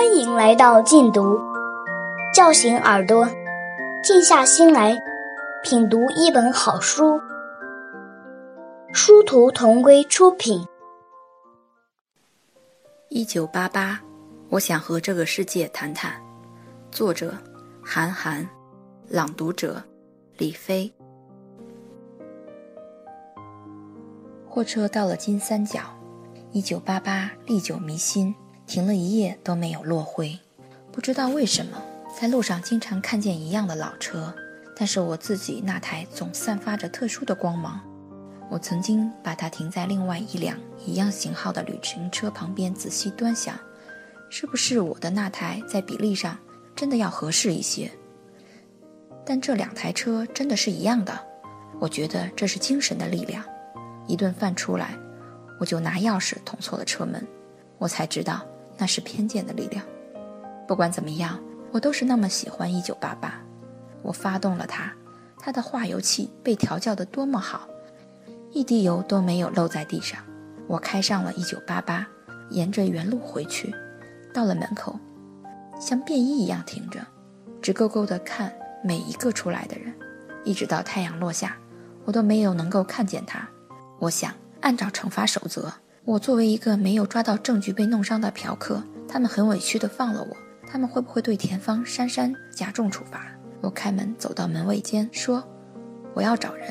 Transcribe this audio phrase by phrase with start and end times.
[0.00, 1.38] 欢迎来到禁读，
[2.34, 3.28] 叫醒耳朵，
[4.02, 4.96] 静下心来
[5.62, 7.20] 品读一本好书。
[8.94, 10.66] 殊途同归出品。
[13.10, 14.00] 一九八八，
[14.48, 16.10] 我想和这个世界谈谈。
[16.90, 17.34] 作者：
[17.84, 18.48] 韩寒，
[19.06, 19.82] 朗读者：
[20.38, 20.90] 李飞。
[24.48, 25.80] 货车到了金三角，
[26.52, 28.34] 一九八八历久弥新。
[28.70, 30.38] 停了一夜都没有落灰，
[30.92, 31.82] 不知道为什么，
[32.16, 34.32] 在路上经常看见一样的老车，
[34.76, 37.80] 但是我自己那台总散发着特殊的光芒。
[38.48, 43.58] 我曾经把它停在另外一辆一样型号的旅行车旁边，仔细端详，
[44.28, 46.38] 是不是我的那台在比例上
[46.76, 47.90] 真的要合适一些？
[49.26, 51.18] 但这两台车真的是一样的，
[51.80, 53.42] 我觉得这是精神的力量。
[54.06, 54.96] 一顿饭出来，
[55.58, 57.26] 我就拿钥匙捅错了车门，
[57.76, 58.46] 我才知道。
[58.80, 59.84] 那是偏见的力量。
[60.66, 61.38] 不管怎么样，
[61.70, 63.38] 我都是那么喜欢一九八八。
[64.02, 64.90] 我发动了它，
[65.38, 67.68] 它的化油器被调教得多么好，
[68.50, 70.18] 一滴油都没有漏在地上。
[70.66, 72.06] 我开上了一九八八，
[72.48, 73.74] 沿着原路回去，
[74.32, 74.98] 到了门口，
[75.78, 77.06] 像便衣一样停着，
[77.60, 78.50] 直勾勾地看
[78.82, 79.92] 每一个出来的人，
[80.42, 81.58] 一直到太阳落下，
[82.06, 83.46] 我都没有能够看见他。
[83.98, 85.70] 我想按照惩罚守则。
[86.10, 90.36] 我作为一个没有抓到证据被弄伤的嫖客，他们很委屈地放了我。
[90.66, 93.28] 他们会不会对田芳、珊珊加重处罚？
[93.60, 95.44] 我开门走到门卫间，说
[96.12, 96.68] ：“我要找人，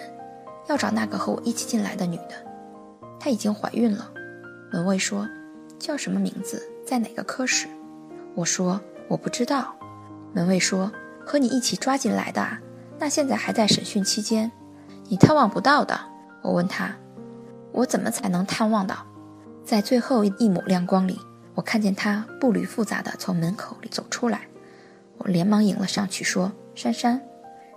[0.68, 2.32] 要找那个和我一起进来的女的，
[3.18, 4.12] 她已经怀孕了。”
[4.74, 5.26] 门卫说
[5.80, 6.62] ：“叫什么名字？
[6.86, 7.70] 在哪个科室？”
[8.36, 9.74] 我说：“我不知道。”
[10.36, 10.92] 门卫说
[11.26, 12.46] ：“和你一起抓进来的，
[13.00, 14.52] 那现在还在审讯期间，
[15.08, 15.98] 你探望不到的。”
[16.44, 16.94] 我问他
[17.72, 18.98] ：“我怎么才能探望到？”
[19.70, 21.22] 在最后一抹亮光里，
[21.54, 24.48] 我看见他步履复杂地从门口里走出来，
[25.20, 27.22] 我连忙迎了上去，说：“珊珊。”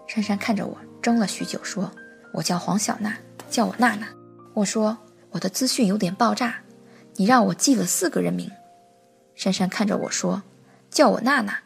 [0.08, 1.92] 珊珊看着我，怔了许久，说
[2.32, 3.14] ：“我叫黄小娜，
[3.50, 4.08] 叫我娜娜。”
[4.56, 4.96] 我说
[5.32, 6.60] ：“我的资讯有点爆炸，
[7.16, 8.50] 你让我记了四个人名。”
[9.36, 10.42] 珊珊看着我说
[10.88, 11.58] ：“叫我娜娜。”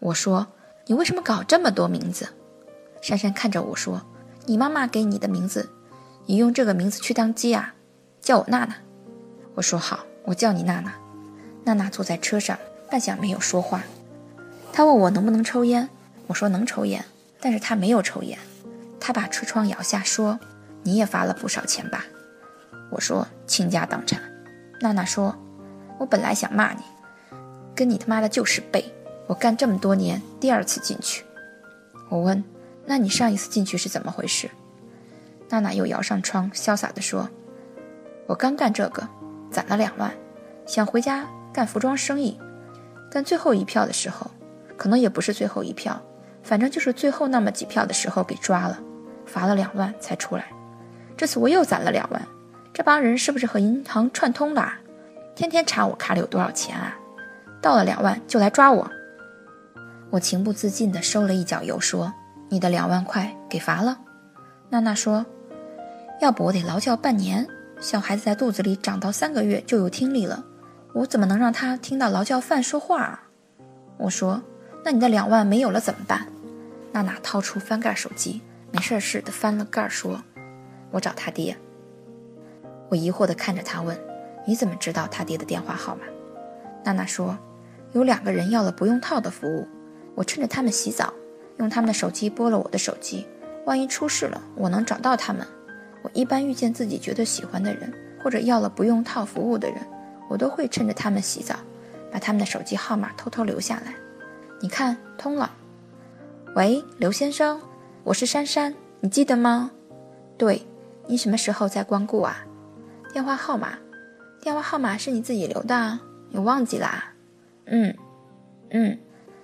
[0.00, 0.48] 我说
[0.84, 2.28] ：“你为什么搞这么多名字？”
[3.00, 4.02] 珊珊看着我说
[4.44, 5.70] ：“你妈妈给你的名字，
[6.26, 7.72] 你用这个名字去当鸡啊？
[8.20, 8.76] 叫我娜娜。”
[9.54, 10.94] 我说好，我叫你娜娜。
[11.64, 12.58] 娜娜坐在车上，
[12.90, 13.82] 半晌没有说话。
[14.72, 15.88] 她问我能不能抽烟，
[16.26, 17.04] 我说能抽烟，
[17.40, 18.38] 但是她没有抽烟。
[18.98, 20.40] 她把车窗摇下，说
[20.82, 22.04] ：“你也罚了不少钱吧？”
[22.90, 24.20] 我说：“倾家荡产。”
[24.80, 25.36] 娜娜说
[25.98, 26.82] ：“我本来想骂你，
[27.74, 28.92] 跟你他妈的就是背。
[29.26, 31.24] 我干这么多年，第二次进去。”
[32.10, 32.42] 我问
[32.86, 34.50] ：“那你上一次进去是怎么回事？”
[35.48, 37.28] 娜娜又摇上窗，潇洒地说
[38.26, 39.08] ：“我刚干这个。”
[39.52, 40.10] 攒了两万，
[40.66, 42.40] 想回家干服装生意，
[43.10, 44.30] 但最后一票的时候，
[44.76, 46.00] 可能也不是最后一票，
[46.42, 48.80] 反正就是最后那么几票的时候给抓了，
[49.26, 50.46] 罚了两万才出来。
[51.16, 52.20] 这次我又攒了两万，
[52.72, 54.72] 这帮人是不是和银行串通了？
[55.36, 56.96] 天天查我卡里有多少钱啊？
[57.60, 58.90] 到了两万就来抓我。
[60.10, 62.12] 我情不自禁地收了一脚油，说
[62.50, 63.98] ：“你的两万块给罚了。”
[64.68, 65.24] 娜娜说
[66.20, 67.46] ：“要不我得劳教半年。”
[67.82, 70.44] 小孩子在肚子里长到三个月就有听力了，
[70.92, 73.24] 我怎么能让他听到劳教犯说话啊？
[73.98, 74.40] 我说
[74.84, 76.28] ：“那你的两万没有了怎么办？”
[76.92, 78.40] 娜娜掏出翻盖手机，
[78.70, 80.22] 没事似的翻了盖，说
[80.92, 81.56] ：“我找他爹。”
[82.88, 83.98] 我疑惑地看着他问
[84.46, 86.02] ：“你怎么知道他爹的电话号码？”
[86.86, 87.36] 娜娜说
[87.90, 89.66] ：“有两个人要了不用套的服务，
[90.14, 91.12] 我趁着他们洗澡，
[91.56, 93.26] 用他们的手机拨了我的手机，
[93.66, 95.44] 万一出事了，我能找到他们。”
[96.02, 97.92] 我一般遇见自己觉得喜欢的人，
[98.22, 99.78] 或者要了不用套服务的人，
[100.28, 101.54] 我都会趁着他们洗澡，
[102.10, 103.94] 把他们的手机号码偷偷留下来。
[104.60, 105.50] 你看，通了。
[106.54, 107.60] 喂，刘先生，
[108.04, 109.70] 我是珊珊，你记得吗？
[110.36, 110.66] 对，
[111.06, 112.44] 你什么时候在光顾啊？
[113.12, 113.78] 电话号码，
[114.40, 117.12] 电话号码是你自己留的啊，你忘记啦？
[117.66, 117.96] 嗯，
[118.70, 118.98] 嗯，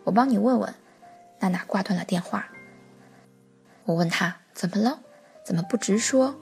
[0.05, 0.75] 我帮你问问。
[1.41, 2.49] 娜娜挂断了电话。
[3.85, 4.99] 我问他怎么了，
[5.45, 6.35] 怎么不直说？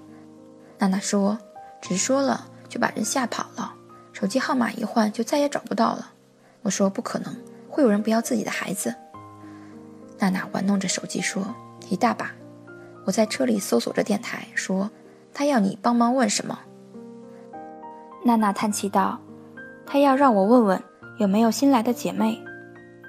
[0.79, 1.39] 娜娜说
[1.81, 3.75] ：“直说了就把人吓跑了，
[4.13, 6.13] 手机号码一换就再也找不到了。”
[6.63, 7.35] 我说：“不可能，
[7.69, 8.95] 会有人不要自己的孩子。”
[10.19, 11.55] 娜娜玩弄着手机说
[11.89, 12.33] ：“一大把。”
[13.07, 14.91] 我在车里搜索着电台，说
[15.33, 16.59] ：“他要你帮忙问什么？”
[18.25, 19.21] 娜娜叹气道
[19.87, 20.83] ：“他要让我问问
[21.19, 22.43] 有没有新来的姐妹。”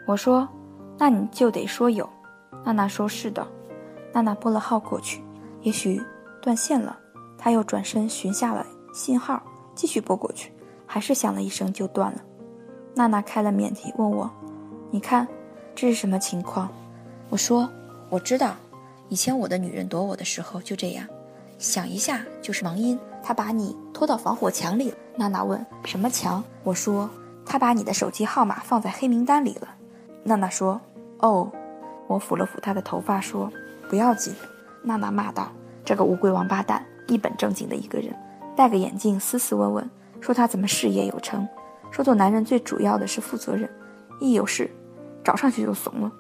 [0.06, 0.48] 我说
[1.00, 2.08] ：“那你就得说有。”
[2.64, 3.46] 娜娜说：“是的。”
[4.14, 5.24] 娜娜拨了号过去，
[5.62, 6.02] 也许
[6.42, 6.98] 断线了。
[7.38, 9.42] 他又转身寻下了信号，
[9.76, 10.52] 继续拨过去，
[10.86, 12.22] 还是响了一声就断了。
[12.96, 14.30] 娜娜开了免提，问我
[14.90, 15.28] ：“你看，
[15.76, 16.70] 这是什么情况？”
[17.30, 17.70] 我说
[18.10, 18.56] ：“我知道，
[19.10, 21.06] 以前我的女人躲我的时候就这样，
[21.60, 23.00] 想一下就是盲音。
[23.22, 27.10] 她把你拖到防火墙里了。”娜娜问：“什么墙？”我说
[27.46, 29.68] ：“她把你的手机号码放在黑名单里了。”
[30.24, 30.82] 娜娜说
[31.20, 31.52] ：“哦。”
[32.08, 33.52] 我抚了抚她的头发，说
[33.90, 34.34] ：“不要紧。”
[34.82, 35.52] 娜娜骂道
[35.84, 38.16] ：“这个乌龟王八蛋，一本正经的一个人，
[38.56, 39.90] 戴个眼镜，斯斯文文，
[40.20, 41.48] 说他怎么事业有成，
[41.92, 43.70] 说做男人最主要的是负责任，
[44.20, 44.70] 一有事，
[45.24, 46.12] 找上去就怂了。”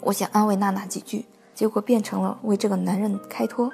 [0.00, 3.70] 我想安慰娜娜几句，结果变成了为这个男人开脱。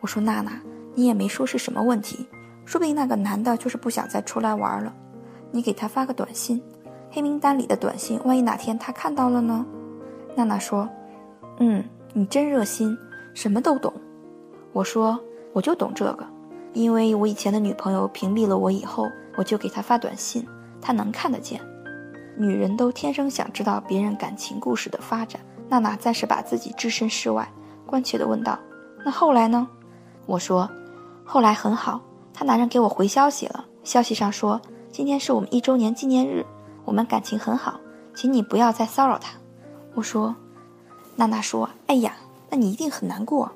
[0.00, 0.60] 我说：“娜娜，
[0.94, 2.26] 你也没说是什么问题。”
[2.66, 4.92] 说不定那个男的就是不想再出来玩了，
[5.50, 6.62] 你给他发个短信，
[7.10, 9.64] 黑名单里的短信，万一哪天他看到了呢？
[10.34, 10.88] 娜娜说
[11.60, 11.82] ：“嗯，
[12.12, 12.96] 你真热心，
[13.32, 13.92] 什么都懂。”
[14.72, 15.18] 我说
[15.58, 16.24] ：“我就懂这个，
[16.72, 20.46] 因为我以前的女朋友屏蔽了我以后，我就给她发短信，
[20.80, 21.60] 她能看得见。
[22.36, 27.50] 女人都天生想知道别人感情故事的发展。”娜娜暂时把自己置身事外，
[27.84, 28.56] 关切地问道
[29.04, 29.66] ：“那后来呢？”
[30.26, 30.70] 我说
[31.26, 32.00] ：“后来很好。”
[32.32, 34.60] 他男人给我回消息了，消息上说
[34.92, 36.46] 今天是我们一周年纪念日，
[36.84, 37.80] 我们感情很好，
[38.14, 39.36] 请你不要再骚扰他。
[39.94, 40.36] 我说，
[41.16, 42.14] 娜娜说，哎呀，
[42.48, 43.50] 那你一定很难过。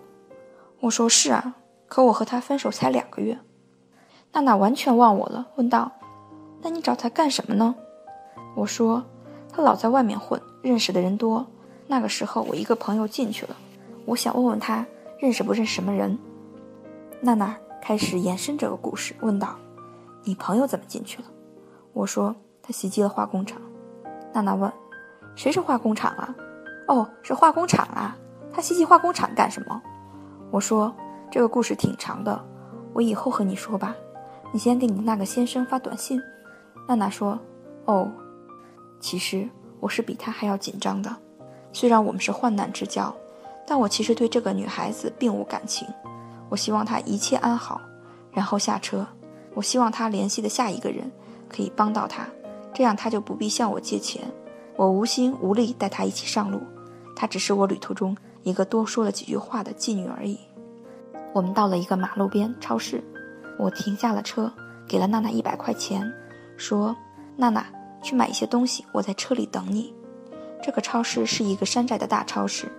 [0.81, 1.55] 我说是啊，
[1.93, 3.39] 可我和他分手才两个月。
[4.33, 5.93] 娜娜完全忘我了，问道，
[6.63, 7.75] 那你找他干什么呢？
[8.57, 9.05] 我说，
[9.53, 11.47] 他老在外面混，认识的人多。
[11.87, 13.55] 那个时候我一个朋友进去了，
[14.07, 14.87] 我想问问他
[15.19, 16.19] 认识不认识什么人。
[17.21, 17.55] 娜娜。
[17.83, 19.57] 开始延伸这个故事，问道
[20.23, 21.25] ：“你朋友怎么进去了？”
[21.93, 23.61] 我说：“他袭击了化工厂。”
[24.33, 24.73] 娜娜问
[25.35, 26.33] ：“谁是化工厂啊
[26.87, 28.17] ？”“哦，是化工厂啊！
[28.53, 29.83] 他袭击化工厂干什么？”
[30.53, 30.95] 我说
[31.33, 32.45] ：“这个故事挺长的，
[32.93, 33.97] 我以后和你说吧。
[34.53, 36.21] 你先给你那个先生发短信。”
[36.87, 37.39] 娜娜说
[37.87, 38.13] ：“哦，
[39.01, 39.49] 其实
[39.81, 41.17] 我是比他还要紧张的。
[41.73, 43.11] 虽然我们是患难之交，
[43.67, 45.89] 但我其实对这个女孩子并无感情。”
[46.51, 47.81] 我希望她一切安好，
[48.31, 49.07] 然后下车。
[49.55, 51.11] 我希望他联系的下一个人
[51.49, 52.27] 可以帮到他，
[52.75, 54.23] 这样他就不必向我借钱。
[54.77, 56.61] 我无心无力带他一起上路，
[57.17, 60.39] 他只是我旅途中一个多说了几句话的妓女而已。
[61.33, 63.03] 我们到了一个马路边超市，
[63.59, 64.53] 我停下了车，
[64.87, 66.13] 给了娜娜一百块钱，
[66.57, 66.95] 说
[67.37, 67.65] ：“娜娜，
[68.03, 69.95] 去买一些东西，我在车里等你。”
[70.63, 72.71] 这个超市是一个山寨的大超市，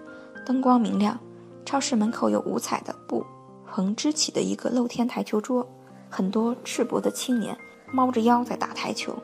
[0.46, 1.20] 灯光明亮，
[1.66, 3.26] 超市门口有五彩的布。
[3.66, 5.68] 横支起的一个露天台球桌，
[6.08, 7.58] 很多赤膊的青年
[7.92, 9.18] 猫着腰在打台球。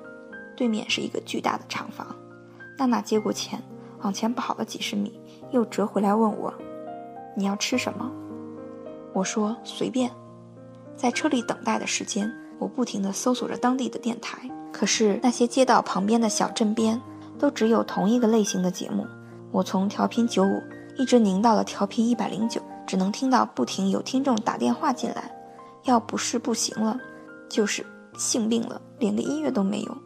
[0.58, 2.08] 对面是一个巨大的厂房。
[2.78, 3.62] 娜娜接过钱，
[4.02, 5.22] 往前跑了几十米，
[5.52, 6.52] 又折回来问我
[7.38, 8.12] ：“你要吃什么？”
[9.20, 10.10] 我说：“随便。”
[10.96, 17.00] 在车里等待的时间，我不停地搜索着当地的电台，可是那些街道旁边的小镇边
[17.38, 19.06] 都只有同一个类型的节目。
[19.52, 20.64] 我从调频九五
[20.98, 22.62] 一直拧到了调频一百零九。
[22.88, 25.32] 只能听到不停有听众打电话进来，
[25.84, 27.00] 要不是不行了，
[27.48, 27.86] 就是
[28.18, 29.98] 性病了，连个音乐都没有。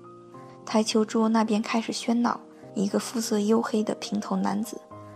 [0.65, 2.37] 台球桌那边开始喧闹，
[2.75, 4.75] 一个肤色黝黑的平头男子，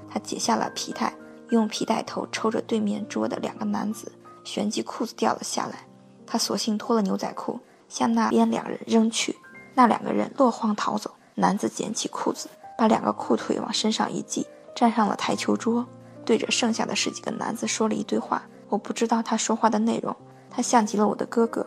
[0.09, 1.13] 他解下了皮带，
[1.49, 4.11] 用皮带头抽着对面桌的两个男子，
[4.43, 5.87] 旋即裤子掉了下来，
[6.25, 9.35] 他索性脱了牛仔裤向那边两人扔去，
[9.73, 11.11] 那两个人落荒逃走。
[11.35, 15.85] 男子捡起裤子，把两个裤腿往身上一系，站上了台球桌。
[16.25, 20.13] 对着剩下的十几个男子说了一堆话，我不知道他说话的内容。
[20.49, 21.65] 他像极了我的哥哥。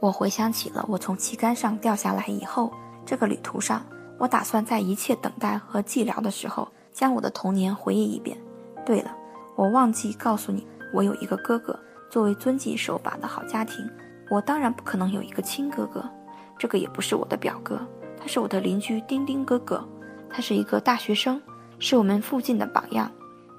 [0.00, 2.72] 我回想起了我从旗杆上掉下来以后，
[3.04, 3.84] 这个旅途上，
[4.16, 8.38] 我打算在一切等待和寂寥的时候，将我的童年回忆一遍。
[8.86, 9.14] 对了，
[9.58, 11.76] 我忘记告诉你，我有一个哥哥。
[12.08, 13.84] 作为遵纪守法的好家庭，
[14.30, 16.08] 我当然不可能有一个亲哥哥。
[16.56, 17.80] 这个也不是我的表哥，
[18.16, 19.84] 他是我的邻居丁丁哥哥。
[20.30, 21.42] 他是一个大学生，
[21.80, 23.10] 是我们附近的榜样。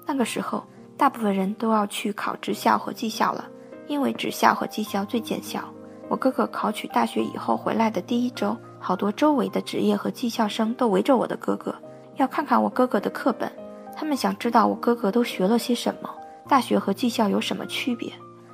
[0.06, 0.64] 那个时候，
[0.96, 3.46] 大部分人都要去考职校和技校了，
[3.86, 5.62] 因为职校和技校最见效。
[6.08, 11.74] 我哥哥考取大学以后回来的第一周，好多周围的职业和技校生都围着我的哥哥，
[12.16, 13.52] 要看看我哥哥的课本。
[14.00, 16.08] 他们想知道我哥哥都学了些什么，
[16.48, 18.10] 大学和技校有什么区别。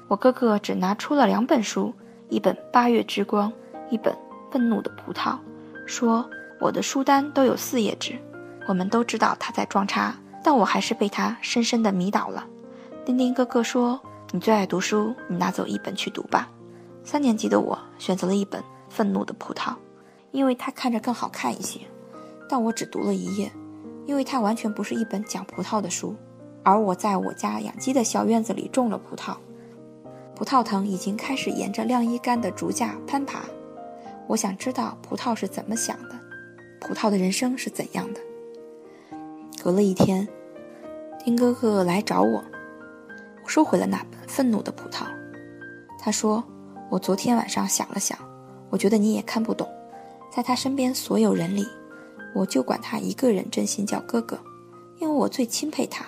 [0.08, 1.94] 我哥哥只拿出了两本书，
[2.28, 3.48] 一本《八月之光》，
[3.88, 4.12] 一本
[4.50, 5.30] 《愤怒的葡萄》，
[5.86, 6.28] 说
[6.60, 8.18] 我的书单都有四页纸。
[8.66, 10.12] 我们都知道他在装叉。
[10.42, 12.44] 但我还是被他深深的迷倒了。
[13.04, 14.00] 丁丁哥哥说
[14.32, 16.48] ：“你最爱读书，你拿走一本去读吧。”
[17.04, 19.70] 三年级的我选择了一本《愤怒的葡萄》，
[20.32, 21.82] 因为它看着更好看一些。
[22.48, 23.52] 但我只读了一页，
[24.06, 26.14] 因为它完全不是一本讲葡萄的书。
[26.62, 29.36] 而我在我家养鸡的小院子里种了葡萄，
[30.34, 33.44] 葡萄藤已经开始沿着晾衣杆的竹架攀爬。
[34.26, 36.18] 我想知道葡萄是怎么想的。
[36.80, 38.20] 葡萄的人生是怎样的。
[39.62, 40.26] 隔了一天，
[41.24, 42.44] 丁哥哥来找我，
[43.44, 45.06] 我收回了那本愤怒的葡萄。
[45.98, 46.44] 他说
[46.90, 48.18] ：“我昨天晚上想了想，
[48.70, 49.68] 我觉得你也看不懂。
[50.30, 51.66] 在他身边所有人里，
[52.34, 54.38] 我就管他一个人真心叫哥哥，
[54.98, 56.06] 因为我最钦佩他。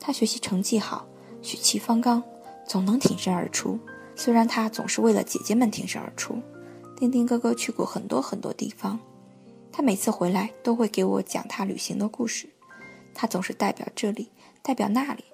[0.00, 1.06] 他学习成绩好，
[1.42, 2.22] 血气方刚，
[2.66, 3.78] 总能挺身而出。
[4.16, 6.40] 虽然他总是为了姐姐们挺身而出。
[6.96, 8.98] 丁丁哥哥去过很多很多地方，
[9.70, 12.48] 他每次回来都会给我讲他旅行的故事。
[13.14, 14.30] 他总是代表这里，
[14.62, 15.24] 代表那里，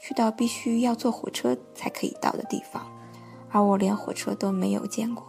[0.00, 2.86] 去到必须要坐火车才可以到的地方。”
[3.50, 5.24] 而我连火车都没有见过，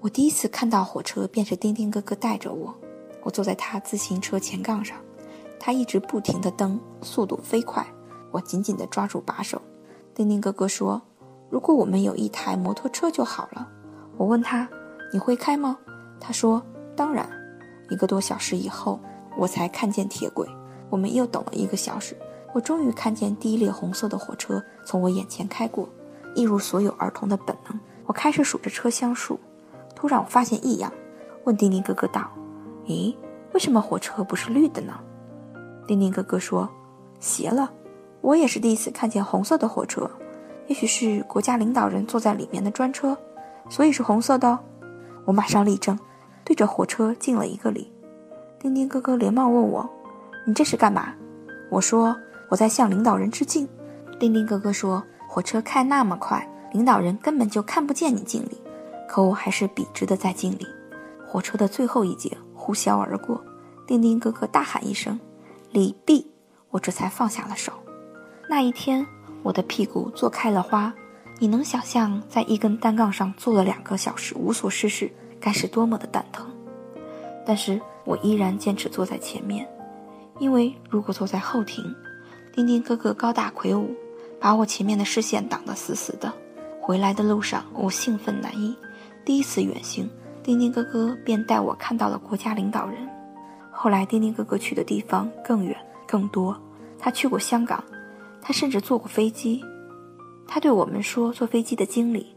[0.00, 2.74] 我第一次看到火车便是丁丁哥哥带着我，
[3.24, 4.96] 我坐在他自行车前杠上，
[5.58, 7.84] 他一直不停地蹬，速度飞快，
[8.30, 9.60] 我紧紧地抓住把手。
[10.14, 11.02] 丁丁哥哥说
[11.50, 13.68] ：“如果我们有一台摩托车就好了。”
[14.16, 14.68] 我问他
[15.12, 15.76] ：“你会开吗？”
[16.20, 16.62] 他说
[16.94, 17.28] ：“当然。”
[17.90, 19.00] 一个多小时以后，
[19.36, 20.48] 我才看见铁轨。
[20.90, 22.16] 我们又等了一个小时，
[22.52, 25.88] 我终于看见第一列红色的火车从我眼前开过。
[26.34, 29.40] 一如所有儿童的本能，我开始数着车厢数。
[29.96, 30.92] 突然，我发现异样，
[31.44, 32.30] 问丁丁哥哥道
[32.86, 33.14] ：“咦，
[33.52, 34.94] 为什么火车不是绿的呢？”
[35.86, 36.68] 丁丁哥哥说
[37.20, 37.70] ：“邪了，
[38.20, 40.10] 我也是第一次看见红色的火车。
[40.66, 43.16] 也许是国家领导人坐在里面的专车，
[43.68, 44.58] 所以是红色的。”
[45.26, 45.98] 我马上立正，
[46.44, 47.92] 对着火车敬了一个礼。
[48.58, 49.88] 丁丁哥哥连忙问我
[50.46, 51.14] ：“你这是干嘛？”
[51.70, 52.16] 我说
[52.50, 53.68] ：“我在向领导人致敬。”
[54.20, 55.02] 丁丁哥哥说。
[55.26, 58.62] 火车开那么快，领导人根本就看不见你敬礼，
[59.08, 60.66] 可我还是笔直的在敬礼。
[61.26, 62.30] 火车的最后一节
[62.64, 63.44] 呼啸而过，
[63.86, 65.20] 丁丁哥哥大喊一声
[65.70, 66.26] “礼毕”，
[66.72, 67.74] 我这才放下了手。
[68.48, 69.06] 那一天，
[69.42, 70.90] 我的屁股坐开了花，
[71.38, 76.46] 你能想象在一根单杠上坐了两个小时无所事事，该是多么的蛋疼？
[77.44, 79.68] 但是我依然坚持坐在前面，
[80.38, 81.94] 因为如果坐在后庭，
[82.54, 83.94] 丁丁哥哥高大魁梧。
[84.40, 86.30] 把我前面的视线挡得死死的。
[86.78, 88.76] 回来的路上，我兴奋难抑。
[89.24, 90.10] 第一次远行，
[90.44, 93.08] 丁丁哥哥便带我看到了国家领导人。
[93.72, 95.74] 后来，丁丁哥哥去的地方更远
[96.06, 96.54] 更多。
[96.98, 97.82] 他去过香港，
[98.42, 99.64] 他甚至坐过飞机。
[100.46, 102.36] 他对我们说，坐飞机的经历，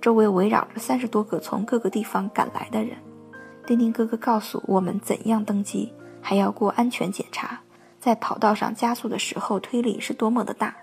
[0.00, 2.96] 周围围绕着三十多个从各个地方赶来的人。
[3.66, 7.60] 丁丁哥哥告诉我们怎样登机，还要过安全检查，
[7.98, 10.76] 在跑道上加速的时候，推力是多么的大。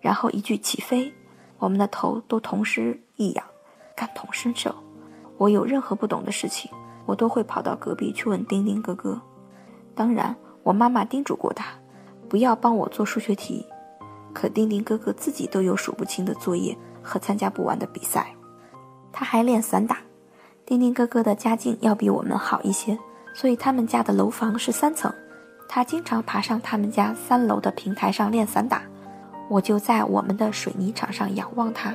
[0.00, 1.12] 然后一句起飞，
[1.58, 3.44] 我们的头都同时一仰，
[3.96, 4.72] 感同身受。
[5.40, 6.70] 我有任何不懂的事情，
[7.06, 9.18] 我都会跑到隔壁去问丁丁哥哥。
[9.94, 11.72] 当然，我妈妈叮嘱过他，
[12.28, 13.64] 不要帮我做数学题。
[14.34, 18.36] 可丁丁哥哥自己都有数不清的作业和参加不完的比赛。
[19.10, 19.96] 他还练散打。
[20.66, 22.98] 丁丁哥哥的家境要比我们好一些，
[23.32, 25.10] 所以他们家的楼房是三层。
[25.66, 28.82] 他经常爬上他们家三楼的平台上练散打。
[29.48, 31.94] 我就在我们的水泥场上仰望他，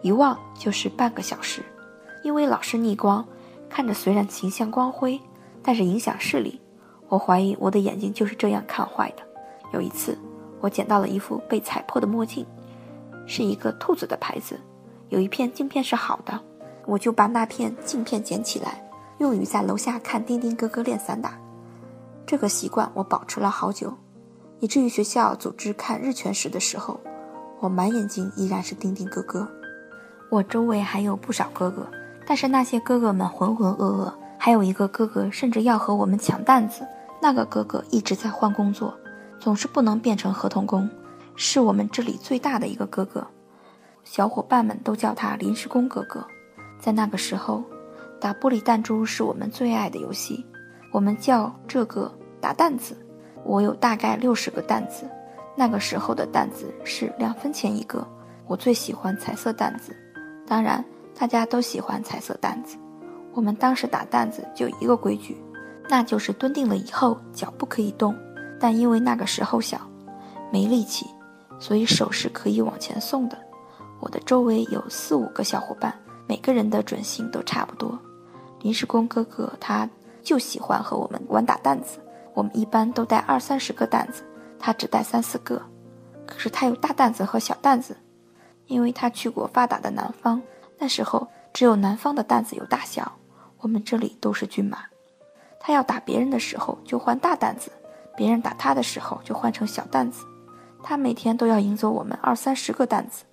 [0.00, 1.60] 一望就是半个小时，
[2.26, 3.24] 因为老是逆光，
[3.70, 5.20] 看着虽然形象光辉，
[5.62, 6.60] 但是影响视力。
[7.08, 9.22] 我怀疑我的眼睛就是这样看坏的。
[9.72, 10.18] 有一次，
[10.60, 12.44] 我捡到了一副被踩破的墨镜，
[13.28, 14.58] 是一个兔子的牌子，
[15.08, 16.40] 有一片镜片是好的，
[16.84, 18.84] 我就把那片镜片捡起来，
[19.18, 21.38] 用于在楼下看丁丁哥哥练散打。
[22.26, 23.94] 这个习惯我保持了好久。
[24.58, 26.98] 以至于学校组织看日全食的时候，
[27.60, 29.48] 我满眼睛依然是丁丁哥哥。
[30.28, 31.86] 我周围还有不少哥哥，
[32.26, 36.86] 但是那些哥哥们浑浑噩噩，还有一个哥哥甚至要和我们抢担子。
[37.22, 38.94] 那个哥哥一直在换工作，
[39.38, 40.88] 总是不能变成合同工，
[41.34, 43.26] 是我们这里最大的一个哥哥。
[44.04, 46.24] 小伙伴们都叫他临时工哥哥。
[46.78, 47.64] 在那个时候，
[48.20, 50.44] 打玻璃弹珠是我们最爱的游戏，
[50.92, 52.96] 我们叫这个打弹子。
[53.44, 55.08] 我有大概六十个担子，
[55.56, 58.06] 那个时候的担子是两分钱一个。
[58.46, 59.96] 我最喜欢彩色担子，
[60.46, 60.84] 当然
[61.18, 62.76] 大家都喜欢彩色担子。
[63.32, 65.36] 我们当时打担子就一个规矩，
[65.88, 68.14] 那就是蹲定了以后脚不可以动。
[68.58, 69.80] 但因为那个时候小，
[70.52, 71.06] 没力气，
[71.58, 73.38] 所以手是可以往前送的。
[74.00, 75.94] 我的周围有四五个小伙伴，
[76.26, 77.98] 每个人的准星都差不多。
[78.60, 79.88] 临时工哥哥他
[80.22, 81.98] 就喜欢和我们玩打担子。
[82.34, 84.22] 我们一般都带二三十个担子，
[84.58, 85.60] 他只带三四个。
[86.26, 87.96] 可是他有大担子和小担子，
[88.66, 90.42] 因为他去过发达的南方，
[90.78, 93.10] 那时候只有南方的担子有大小，
[93.60, 94.78] 我们这里都是均码。
[95.58, 97.70] 他要打别人的时候就换大担子，
[98.16, 100.24] 别人打他的时候就换成小担子。
[100.82, 103.24] 他每天都要赢走我们二三十个担子，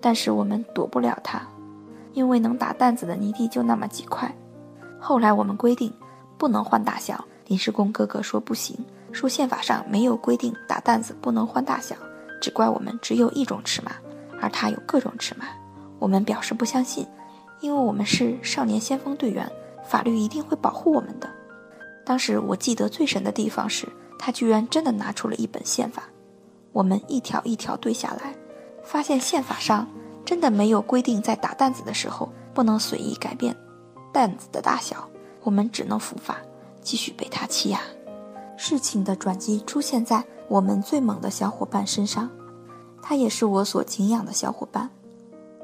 [0.00, 1.40] 但是我们躲不了他，
[2.12, 4.34] 因为能打担子的泥地就那么几块。
[4.98, 5.92] 后来我们规定，
[6.36, 7.24] 不能换大小。
[7.46, 8.76] 临时工哥哥说不行，
[9.12, 11.94] 说宪法上没有规定打担子不能换大小，
[12.40, 13.92] 只怪我们只有一种尺码，
[14.40, 15.44] 而他有各种尺码。
[16.02, 17.06] 我们表示不相信，
[17.60, 19.48] 因为我们是少年先锋队员，
[19.84, 21.30] 法律一定会保护我们的。
[22.04, 23.86] 当时我记得最神的地方是，
[24.18, 26.02] 他居然真的拿出了一本宪法，
[26.72, 28.34] 我们一条一条对下来，
[28.82, 29.86] 发现宪法上
[30.24, 33.56] 真的没有规定在打担子的时候不能随意改变
[34.12, 35.08] 担子的大小，
[35.44, 36.38] 我们只能伏法。
[36.80, 37.78] 继续被他欺压。
[38.56, 42.28] 事情的转机出现在我们最猛的小伙伴身上，
[43.00, 44.90] 他也是我所敬仰的小伙伴。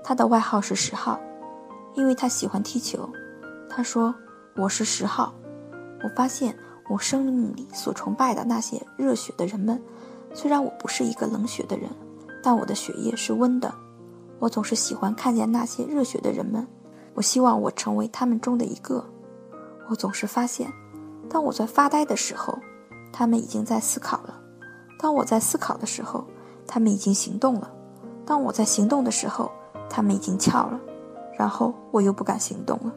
[0.09, 1.21] 他的外号是十号，
[1.93, 3.07] 因为他喜欢踢球。
[3.69, 4.15] 他说
[4.57, 5.35] ：“我是十号。”
[6.03, 6.57] 我发现
[6.89, 9.79] 我生命里所崇拜的那些热血的人们，
[10.33, 11.91] 虽然我不是一个冷血的人，
[12.43, 13.71] 但我的血液是温的。
[14.39, 16.67] 我总是喜欢看见那些热血的人们，
[17.13, 19.05] 我希望我成为他们中的一个。
[19.91, 20.73] 我总是发现。
[21.29, 22.59] 当我在发呆的时候，
[23.13, 24.33] 他们已经在思考了；
[24.99, 26.27] 当我在思考的时候，
[26.67, 27.69] 他们已经行动了；
[28.25, 29.53] 当我在行动的时候，
[29.89, 30.81] 他们已经翘了。
[31.37, 32.93] 然后我又不敢行动了，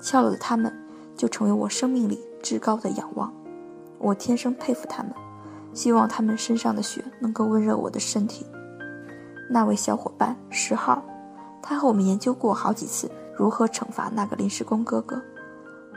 [0.00, 0.72] 翘了的他们
[1.16, 3.32] 就成为我生命里至高的仰望。
[3.98, 5.12] 我天生佩服他们，
[5.72, 8.46] 希望他们身上的血能够温热我的身体。
[9.50, 11.02] 那位小伙伴十号，
[11.60, 15.20] 他和我们研究过好几次如何惩罚那个临时工哥哥。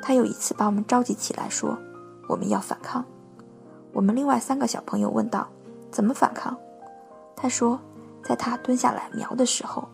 [0.01, 1.77] 他有一次把我们召集起来，说
[2.27, 3.05] ：“我们要反抗。”
[3.93, 5.48] 我们另外三个小朋友问道
[5.91, 6.57] ：“怎么反抗？”
[7.36, 7.79] 他说
[8.24, 9.88] ：“在他蹲下来瞄的时候，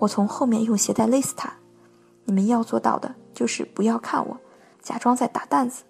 [0.00, 1.52] 我从后面用鞋带勒死他。
[2.24, 4.36] 你们要做到的就是不要看我，
[4.82, 5.84] 假装在打担子。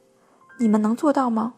[0.58, 1.54] 你们能做到吗？”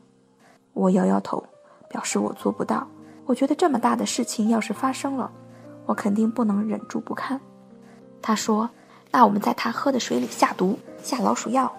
[0.75, 1.45] 我摇摇头，
[1.89, 2.87] 表示我做不到。
[3.27, 5.31] 我觉得这么大的事情要是发生了，
[5.87, 7.41] 我肯定不能忍住不看。
[8.21, 8.69] 他说
[9.11, 11.73] ：“那我们在他喝的水里下毒。”下老鼠药，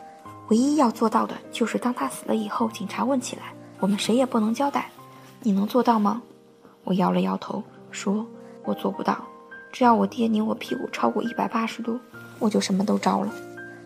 [0.50, 4.90] 唯一要做到的就是当他死了以后，警察问起来，我们谁也不能交代。
[5.42, 6.22] 你能做到吗？
[6.84, 8.26] 我摇了摇头，说
[8.66, 9.24] ：“我做不到。
[9.74, 12.00] 只要我爹拧我屁股超过一百八十度，
[12.38, 13.34] 我就什么都招了。”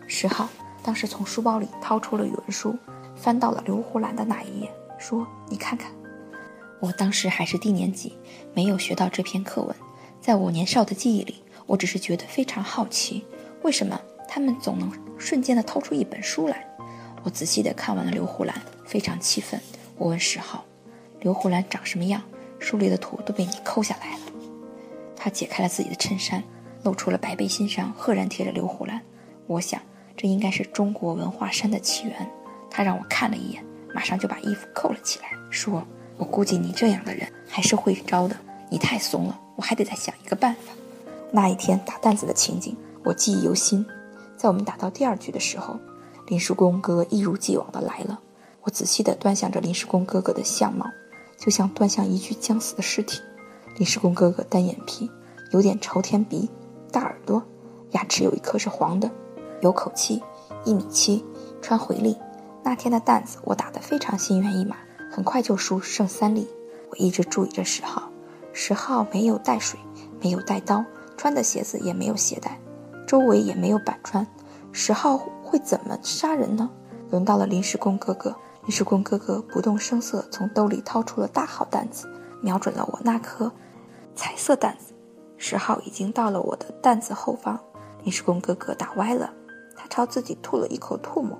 [0.06, 0.46] 十号
[0.82, 2.76] 当时从书包里掏出了语文书，
[3.16, 5.90] 翻到了刘胡兰的那一页，说：“你看看。”
[6.78, 8.12] 我当时还是低年级，
[8.54, 9.74] 没有学到这篇课文，
[10.20, 13.24] 在我年少的记忆里，我只是觉得非常好奇，
[13.62, 13.98] 为什么？
[14.28, 16.66] 他们总能瞬间的掏出一本书来。
[17.24, 19.58] 我仔细的看完了刘胡兰，非常气愤。
[19.96, 20.64] 我问十号
[21.20, 22.22] ：“刘胡兰长什么样？
[22.58, 24.20] 书里的图都被你抠下来了。”
[25.18, 26.42] 他解开了自己的衬衫，
[26.84, 29.02] 露出了白背心上赫然贴着刘胡兰。
[29.48, 29.80] 我想，
[30.16, 32.30] 这应该是中国文化衫的起源。
[32.70, 35.82] 他让我看了一眼，马上就把衣服扣了起来，说
[36.16, 38.36] ：“我估计你这样的人还是会招的。
[38.70, 40.72] 你太怂了，我还得再想一个办法。”
[41.32, 43.84] 那一天打担子的情景，我记忆犹新。
[44.36, 45.80] 在我们打到第二局的时候，
[46.28, 48.20] 临时工哥一如既往的来了。
[48.62, 50.86] 我仔细地端详着临时工哥哥的相貌，
[51.38, 53.20] 就像端详一具将死的尸体。
[53.78, 55.08] 临时工哥哥单眼皮，
[55.52, 56.50] 有点朝天鼻，
[56.90, 57.40] 大耳朵，
[57.92, 59.08] 牙齿有一颗是黄的，
[59.60, 60.20] 有口气，
[60.64, 61.24] 一米七，
[61.62, 62.16] 穿回力。
[62.64, 64.76] 那天的担子我打得非常心猿意马，
[65.08, 66.48] 很快就输剩三粒。
[66.90, 68.10] 我一直注意着十号，
[68.52, 69.78] 十号没有带水，
[70.20, 70.84] 没有带刀，
[71.16, 72.58] 穿的鞋子也没有鞋带。
[73.06, 74.26] 周围也没有板砖，
[74.72, 76.68] 十号会怎么杀人呢？
[77.10, 82.08] 轮到了临时工哥哥，临时工哥哥不动声色从兜里掏出了大号担子，
[82.42, 83.52] 瞄准了我那颗
[84.18, 84.92] 彩色担子。
[85.36, 87.56] 十号已经到了我的担子后方，
[88.02, 89.32] 临时工哥哥打歪了，
[89.76, 91.38] 他朝自己吐了一口唾沫。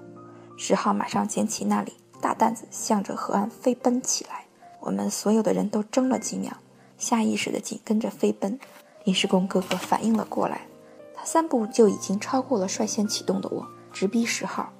[0.57, 4.47] 十号马上捡起那里大担子，向着河岸飞奔起来。
[4.79, 6.53] 我们所有的人都怔了几秒，
[6.97, 8.57] 下意识地紧跟着飞奔。
[9.03, 10.61] 临时工哥哥反应了过来。
[11.17, 14.73] 他三步就已经超过了率先启动的我，直逼十号。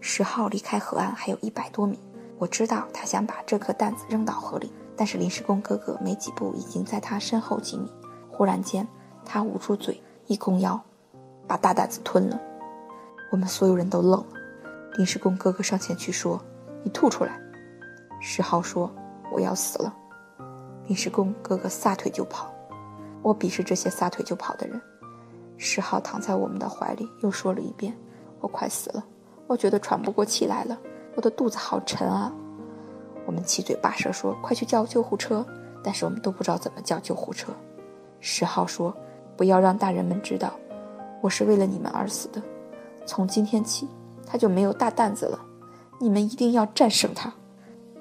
[0.00, 2.00] 十号离开河岸还有一百多米，
[2.36, 7.90] 我知道他想把这颗担子扔到河里，但是临时工哥哥没几步已经在他身后几米。
[8.30, 8.86] 忽然间，
[9.24, 10.80] 他捂住嘴，一弓腰，
[11.46, 12.40] 把大担子吞了。
[13.30, 14.26] 我们所有人都愣了。
[14.96, 16.40] 临时工哥哥上前去说
[16.82, 17.40] ：“你吐出来。”
[18.20, 18.90] 十号说
[19.32, 19.94] ：“我要死了。”
[20.86, 22.52] 临时工哥哥撒腿就跑。
[23.22, 24.80] 我鄙视这些撒腿就跑的人。
[25.56, 27.96] 十号躺在我们的怀里，又说了一遍
[28.40, 29.04] ：“我快死了，
[29.46, 30.78] 我觉得喘不过气来了，
[31.14, 32.32] 我的肚子好沉啊。”
[33.26, 35.44] 我们七嘴八舌说：“快去叫救护车！”
[35.82, 37.52] 但是我们都不知道怎么叫救护车。
[38.20, 38.94] 十号说
[39.36, 40.52] ：“不要让大人们知道，
[41.20, 42.42] 我是为了你们而死的。
[43.04, 43.88] 从今天起，
[44.26, 45.38] 他就没有大担子了。
[45.98, 47.32] 你们一定要战胜他。”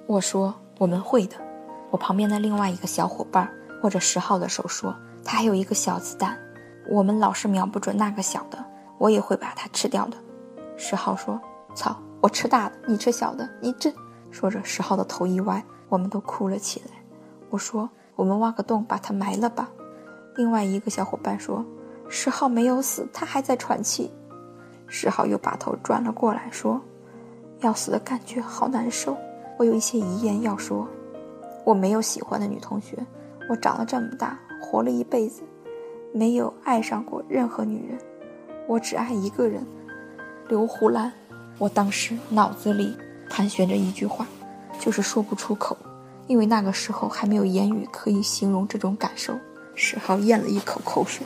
[0.07, 1.35] 我说：“我们会的。”
[1.91, 3.49] 我旁边的另外一个小伙伴
[3.83, 6.37] 握着十号的手说：“他还有一个小子弹。”
[6.89, 8.57] 我们老是瞄不准那个小的，
[8.97, 10.17] 我也会把它吃掉的。
[10.75, 11.39] 十号说
[11.75, 13.93] ：“操，我吃大的，你吃小的，你这……
[14.33, 16.95] 说着，十号的头一歪，我们都哭了起来。
[17.51, 19.69] 我说：“我们挖个洞把他埋了吧。”
[20.35, 21.63] 另外一个小伙伴说
[22.09, 24.11] ：“十号没有死，他还在喘气。”
[24.89, 26.81] 十号又把头转了过来，说
[27.61, 29.15] ：“要死的感觉好难受。”
[29.59, 30.87] 我有一些遗言要说。
[31.63, 32.97] 我没有喜欢的女同学，
[33.47, 35.43] 我长了这么大，活了一辈子，
[36.11, 37.97] 没有爱上过任何女人，
[38.67, 39.65] 我只爱一个人，
[40.49, 41.13] 刘胡兰。
[41.59, 42.97] 我当时脑子里
[43.35, 44.27] 盘旋着一句话，
[44.79, 45.75] 就是说不出口，
[46.27, 49.35] 因为那个时候还没有言语可以形容这种感受。
[49.73, 51.25] 史浩咽了一口口水，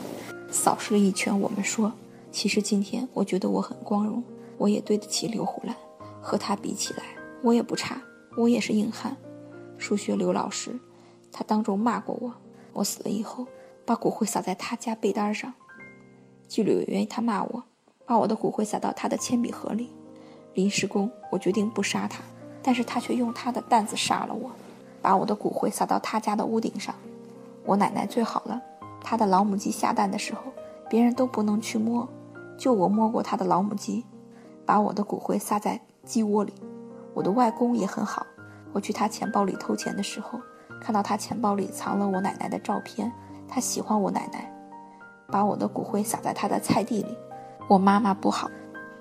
[0.50, 1.92] 扫视了一圈我们，说
[2.32, 4.24] ：“其实今天我觉得我很光荣，
[4.56, 5.76] 我也对得起刘胡兰。
[6.22, 7.04] 和他比起来，
[7.42, 8.00] 我也不差，
[8.38, 9.14] 我也是硬汉。
[9.76, 10.80] 数学刘老师，
[11.30, 12.32] 他当众骂过我。
[12.72, 13.46] 我死了以后，
[13.84, 15.52] 把骨灰撒在他家被单上。
[16.46, 17.64] 纪律委员他骂我，
[18.06, 19.90] 把我的骨灰撒到他的铅笔盒里。”
[20.54, 22.20] 临时工，我决定不杀他，
[22.62, 24.50] 但是他却用他的担子杀了我，
[25.00, 26.94] 把我的骨灰撒到他家的屋顶上。
[27.64, 28.60] 我奶奶最好了，
[29.02, 30.40] 她的老母鸡下蛋的时候，
[30.88, 32.08] 别人都不能去摸，
[32.56, 34.04] 就我摸过她的老母鸡，
[34.64, 36.52] 把我的骨灰撒在鸡窝里。
[37.14, 38.26] 我的外公也很好，
[38.72, 40.40] 我去他钱包里偷钱的时候，
[40.80, 43.12] 看到他钱包里藏了我奶奶的照片，
[43.46, 44.50] 他喜欢我奶奶，
[45.26, 47.16] 把我的骨灰撒在他的菜地里。
[47.68, 48.50] 我妈妈不好。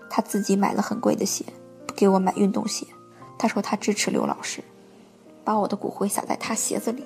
[0.10, 1.46] 他自己买了很贵的鞋，
[1.86, 2.86] 不给我买运动鞋。
[3.38, 4.64] 他说他支持刘老师，
[5.44, 7.04] 把我的骨灰撒在他鞋子里。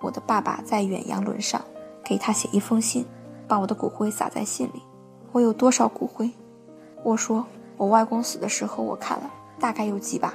[0.00, 1.60] 我的爸爸在远洋轮上，
[2.04, 3.04] 给他写一封信，
[3.46, 4.82] 把我的骨灰撒在信里。
[5.32, 6.30] 我有多少骨灰？
[7.02, 7.44] 我说
[7.76, 10.34] 我外公死的时候我看了，大概有几把。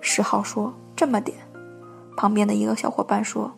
[0.00, 1.36] 十号说这么点。
[2.16, 3.52] 旁边的一个小伙伴说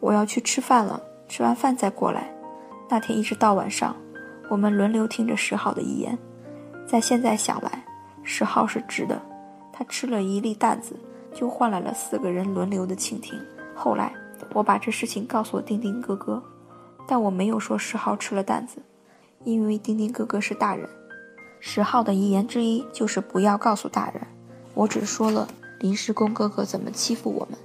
[0.00, 2.32] 我要去吃饭了，吃完饭再过来。
[2.88, 3.96] 那天一直到晚上，
[4.48, 6.18] 我们轮流听着十号的遗言。
[6.86, 7.84] 在现在想来，
[8.22, 9.20] 十号是值的。
[9.72, 10.94] 他吃了一粒担子，
[11.34, 13.40] 就换来了四个人轮流的倾听。
[13.74, 14.12] 后来，
[14.52, 16.42] 我把这事情告诉了丁丁哥哥，
[17.06, 18.82] 但我没有说十号吃了担子，
[19.44, 20.88] 因为丁丁哥哥是大人。
[21.58, 24.20] 十号的遗言之一就是不要告诉大人。
[24.74, 25.48] 我只说了
[25.80, 27.58] 临时工哥哥怎么欺负我们。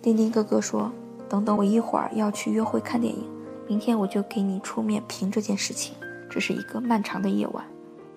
[0.00, 0.92] 丁丁哥哥说
[1.28, 3.28] ：“等等，我一会儿要去约会看电影，
[3.66, 5.94] 明天我就给你出面评这件事情。”
[6.30, 7.64] 这是一个漫长的夜晚。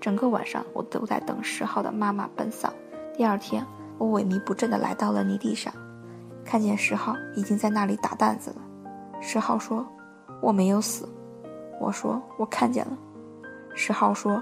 [0.01, 2.73] 整个晚上，我都在等十号的妈妈奔丧。
[3.13, 3.63] 第二天，
[3.99, 5.71] 我萎靡不振地来到了泥地上，
[6.43, 8.55] 看见十号已经在那里打担子了。
[9.21, 9.85] 十号说
[10.41, 11.07] ：“我没有死。”
[11.79, 12.97] 我说：“我看见了。”
[13.75, 14.41] 十号说：“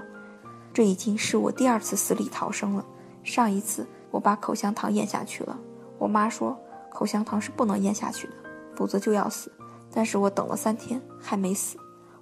[0.72, 2.84] 这已经是我第二次死里逃生了。
[3.22, 5.58] 上一次我把口香糖咽下去了。
[5.98, 6.58] 我妈说
[6.90, 8.32] 口香糖是不能咽下去的，
[8.74, 9.52] 否则就要死。
[9.92, 11.76] 但是我等了三天还没死。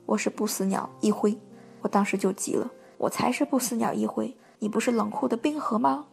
[0.06, 1.38] 我是不死鸟一辉。
[1.82, 6.04] 我当时就急了。”我才是不死鸟一辉，你不是冷酷的冰河吗？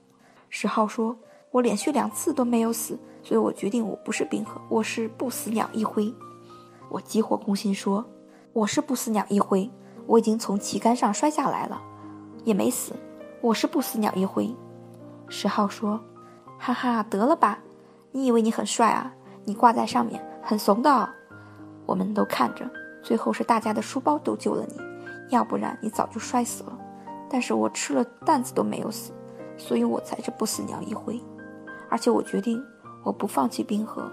[0.49, 1.17] 十号说
[1.51, 6.13] ：“我连续两次都没有死，所以我决定我不是冰河，我是不死鸟一辉。”
[6.89, 8.05] 我急火攻心说
[8.53, 9.69] ：“我是不死鸟一辉，
[10.05, 11.81] 我已经从旗杆上摔下来了，
[12.43, 12.93] 也没死，
[13.41, 14.55] 我是不死鸟一辉。”
[15.27, 15.99] 十号说
[16.59, 17.59] ：“哈哈，得了吧，
[18.11, 19.11] 你以为你很帅啊？
[19.43, 21.09] 你挂在上面很怂的。”
[21.87, 22.69] 我们都看着，
[23.03, 24.94] 最后是大家的书包都救了你。
[25.29, 26.77] 要不然你早就摔死了，
[27.29, 29.11] 但是我吃了担子都没有死，
[29.57, 31.21] 所以我才是不死鸟一辉。
[31.89, 32.63] 而且我决定，
[33.03, 34.11] 我不放弃冰河，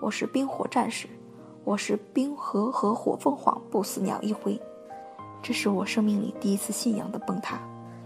[0.00, 1.08] 我是冰火战士，
[1.64, 4.60] 我是冰河和火凤凰不死鸟一辉。
[5.42, 7.58] 这是我生命里第一次信仰的崩塌，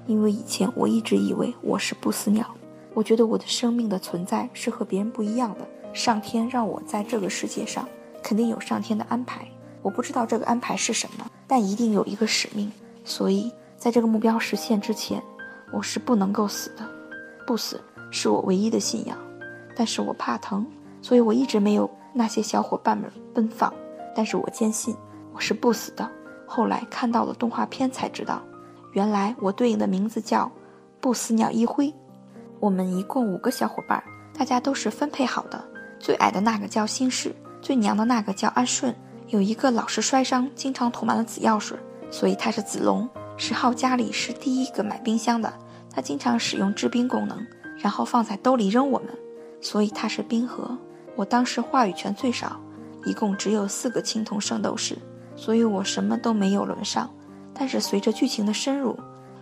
[0.07, 2.47] 因为以前我一直以为我是不死鸟，
[2.95, 5.67] 我觉得我的生命的存在是和别人不一样的。
[5.93, 7.89] 上天让我在这个世界上，
[8.23, 9.47] 肯定有上天的安排。
[9.83, 12.71] 我不知道这个安排是什么，但一定有一个使命。
[13.05, 15.23] 所以，在这个目标实现之前，
[15.73, 16.85] 我是不能够死的。
[17.47, 17.81] 不死
[18.11, 19.17] 是我唯一的信仰。
[19.77, 20.67] 但是我怕疼，
[21.03, 23.73] 所以我一直没有那些小伙伴们奔放。
[24.15, 24.97] 但是我坚信
[25.33, 26.11] 我是不死的。
[26.47, 28.43] 后来看到了动画片才知道，
[28.93, 30.51] 原来我对应的名字叫
[31.01, 31.93] 不死鸟一辉。
[32.59, 34.03] 我们一共五个小伙伴，
[34.37, 35.63] 大家都是分配好的。
[35.99, 38.95] 最矮的那个叫星矢，最娘的那个叫安顺。
[39.29, 41.77] 有一个老是摔伤，经常涂满了紫药水，
[42.11, 43.09] 所以他是紫龙。
[43.37, 45.53] 十号家里是第一个买冰箱的，
[45.93, 47.45] 他经常使用制冰功能，
[47.77, 49.09] 然后放在兜里扔我们，
[49.61, 50.79] 所以他是冰河。
[51.17, 52.61] 我当时话语权最少，
[53.05, 54.97] 一共只有四个青铜圣斗士，
[55.35, 57.11] 所以我什么都没有轮上。
[57.53, 58.97] 但是随着剧情的深入，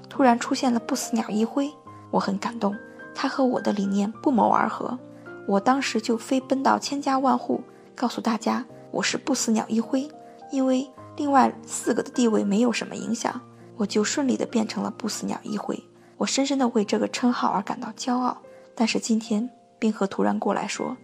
[0.08, 1.70] 突然出现了不死鸟一辉，
[2.10, 2.74] 我很感动，
[3.14, 4.98] 他和我的理念不谋而合。
[5.46, 7.60] 我当时就飞奔到千家万户，
[7.94, 8.64] 告诉大家。
[8.94, 10.08] 我是不死鸟一辉，
[10.52, 13.40] 因为另外四个的地位没有什么影响，
[13.76, 15.82] 我就顺利的变成了不死鸟一辉。
[16.16, 18.40] 我深深的为这个称号而感到骄傲。
[18.76, 20.96] 但是今天，冰河突然过来说，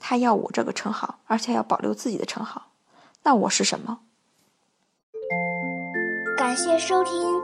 [0.00, 2.72] 他要我这个称号，而且要保留自己的称号，
[3.22, 4.00] 那我是什么？
[6.36, 7.40] 感谢收听，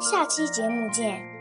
[0.00, 1.33] 下期节目见。